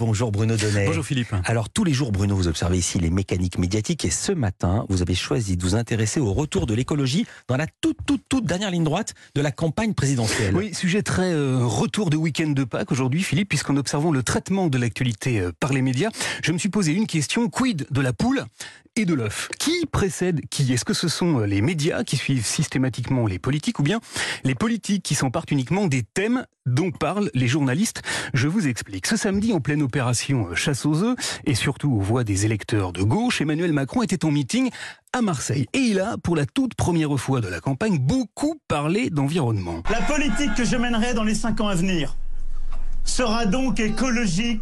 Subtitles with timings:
[0.00, 0.86] Bonjour Bruno Donnet.
[0.86, 1.34] Bonjour Philippe.
[1.44, 5.02] Alors tous les jours Bruno, vous observez ici les mécaniques médiatiques et ce matin, vous
[5.02, 8.70] avez choisi de vous intéresser au retour de l'écologie dans la toute toute toute dernière
[8.70, 10.56] ligne droite de la campagne présidentielle.
[10.56, 14.68] Oui, sujet très euh, retour de week-end de Pâques aujourd'hui Philippe, puisqu'en observant le traitement
[14.68, 16.08] de l'actualité euh, par les médias,
[16.42, 18.46] je me suis posé une question, quid de la poule
[18.96, 19.50] et de l'œuf?
[19.58, 20.72] Qui précède qui?
[20.72, 24.00] Est-ce que ce sont euh, les médias qui suivent systématiquement les politiques ou bien
[24.44, 28.02] les politiques qui s'emparent uniquement des thèmes dont parlent les journalistes
[28.34, 29.06] Je vous explique.
[29.06, 32.92] Ce samedi, en pleine opération euh, chasse aux œufs et surtout aux voix des électeurs
[32.92, 34.70] de gauche, Emmanuel Macron était en meeting
[35.12, 35.66] à Marseille.
[35.72, 39.82] Et il a, pour la toute première fois de la campagne, beaucoup parlé d'environnement.
[39.90, 42.16] La politique que je mènerai dans les cinq ans à venir
[43.04, 44.60] sera donc écologique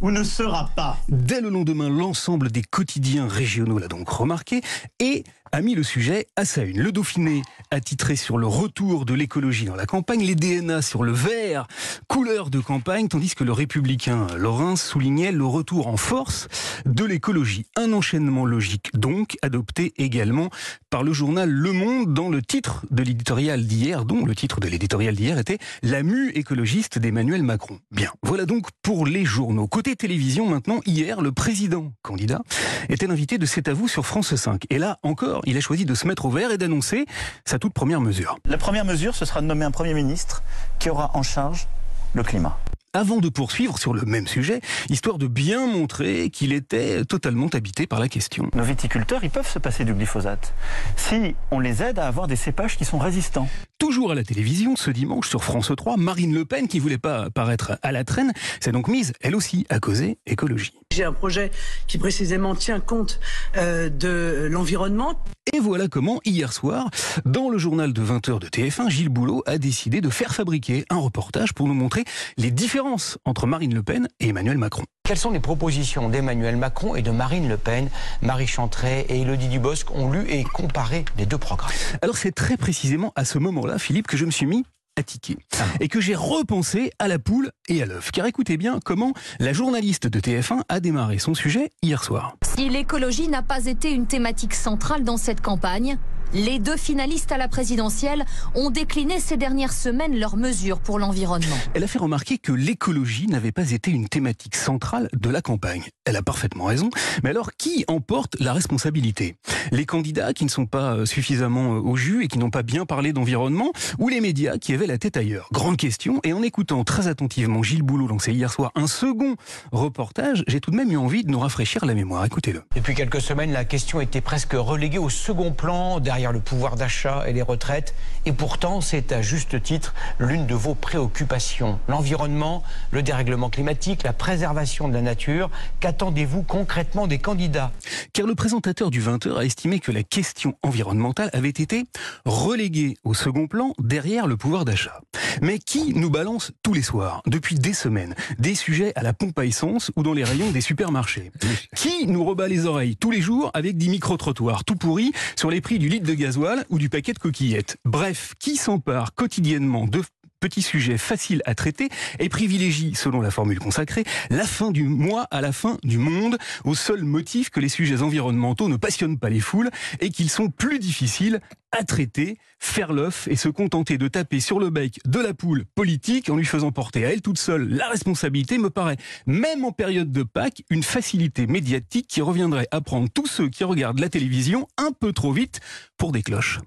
[0.00, 0.98] ou ne sera pas.
[1.08, 4.62] Dès le lendemain, l'ensemble des quotidiens régionaux l'a donc remarqué
[4.98, 6.80] et a mis le sujet à sa une.
[6.80, 11.02] Le Dauphiné a titré sur le retour de l'écologie dans la campagne, les DNA sur
[11.02, 11.66] le vert,
[12.08, 16.48] couleur de campagne, tandis que le républicain Lorrain soulignait le retour en force
[16.86, 17.66] de l'écologie.
[17.76, 20.50] Un enchaînement logique donc, adopté également
[20.88, 24.68] par le journal Le Monde dans le titre de l'éditorial d'hier, dont le titre de
[24.68, 27.78] l'éditorial d'hier était La mue écologiste d'Emmanuel Macron.
[27.90, 29.66] Bien, voilà donc pour les journaux.
[29.66, 32.42] Côté télévision maintenant, hier, le président candidat
[32.88, 34.64] était l'invité de C'est à vous sur France 5.
[34.70, 37.06] Et là encore, il a choisi de se mettre au vert et d'annoncer
[37.44, 38.36] sa toute première mesure.
[38.44, 40.42] La première mesure, ce sera de nommer un Premier ministre
[40.78, 41.68] qui aura en charge
[42.14, 42.58] le climat
[42.92, 47.86] avant de poursuivre sur le même sujet, histoire de bien montrer qu'il était totalement habité
[47.86, 48.50] par la question.
[48.54, 50.52] Nos viticulteurs, ils peuvent se passer du glyphosate
[50.96, 53.48] si on les aide à avoir des cépages qui sont résistants.
[53.80, 57.30] Toujours à la télévision, ce dimanche sur France 3, Marine Le Pen, qui voulait pas
[57.30, 60.74] paraître à la traîne, s'est donc mise, elle aussi, à causer écologie.
[60.92, 61.50] J'ai un projet
[61.86, 63.20] qui précisément tient compte
[63.56, 65.14] euh, de l'environnement.
[65.54, 66.90] Et voilà comment, hier soir,
[67.24, 70.98] dans le journal de 20h de TF1, Gilles Boulot a décidé de faire fabriquer un
[70.98, 72.04] reportage pour nous montrer
[72.36, 74.84] les différences entre Marine Le Pen et Emmanuel Macron.
[75.10, 77.90] Quelles sont les propositions d'Emmanuel Macron et de Marine Le Pen?
[78.22, 81.72] Marie Chantray et Elodie Dubosc ont lu et comparé les deux programmes.
[82.00, 84.64] Alors c'est très précisément à ce moment-là, Philippe, que je me suis mis
[84.96, 85.36] à tiquer.
[85.80, 88.12] Et que j'ai repensé à la poule et à l'œuf.
[88.12, 92.36] Car écoutez bien comment la journaliste de TF1 a démarré son sujet hier soir.
[92.56, 95.98] Si l'écologie n'a pas été une thématique centrale dans cette campagne,
[96.32, 98.24] les deux finalistes à la présidentielle
[98.54, 101.56] ont décliné ces dernières semaines leurs mesures pour l'environnement.
[101.74, 105.82] Elle a fait remarquer que l'écologie n'avait pas été une thématique centrale de la campagne.
[106.04, 106.90] Elle a parfaitement raison.
[107.22, 109.36] Mais alors, qui emporte la responsabilité?
[109.72, 112.62] Les candidats qui ne sont pas euh, suffisamment euh, au jus et qui n'ont pas
[112.62, 115.48] bien parlé d'environnement ou les médias qui avaient la tête ailleurs?
[115.52, 116.20] Grande question.
[116.24, 119.36] Et en écoutant très attentivement Gilles Boulot lancer hier soir un second
[119.72, 122.24] reportage, j'ai tout de même eu envie de nous rafraîchir la mémoire.
[122.24, 122.62] Écoutez-le.
[122.74, 127.24] Depuis quelques semaines, la question était presque reléguée au second plan derrière le pouvoir d'achat
[127.26, 127.94] et les retraites.
[128.26, 131.78] Et pourtant, c'est à juste titre l'une de vos préoccupations.
[131.88, 135.50] L'environnement, le dérèglement climatique, la préservation de la nature.
[135.80, 137.72] Qu'attendez-vous concrètement des candidats?
[138.12, 141.84] Car le présentateur du 20h a estimé que la question environnementale avait été
[142.26, 145.00] reléguée au second plan derrière le pouvoir d'achat.
[145.40, 149.38] Mais qui nous balance tous les soirs, depuis des semaines, des sujets à la pompe
[149.38, 151.30] à essence ou dans les rayons des supermarchés?
[151.74, 155.60] Qui nous rebat les oreilles tous les jours avec des micro-trottoirs tout pourris sur les
[155.60, 157.76] prix du litre de ou du paquet de coquillettes.
[157.84, 160.02] Bref, qui s'empare quotidiennement de
[160.40, 161.88] petits sujets faciles à traiter
[162.18, 166.38] et privilégie, selon la formule consacrée, la fin du mois à la fin du monde,
[166.64, 170.48] au seul motif que les sujets environnementaux ne passionnent pas les foules et qu'ils sont
[170.48, 171.40] plus difficiles
[171.72, 175.64] à traiter, faire l'œuf et se contenter de taper sur le bec de la poule
[175.74, 179.72] politique en lui faisant porter à elle toute seule la responsabilité me paraît, même en
[179.72, 184.08] période de Pâques, une facilité médiatique qui reviendrait à prendre tous ceux qui regardent la
[184.08, 185.60] télévision un peu trop vite
[185.96, 186.60] pour des cloches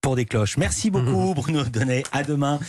[0.00, 0.56] pour des cloches.
[0.56, 2.04] Merci beaucoup Bruno Donnet.
[2.12, 2.58] À demain.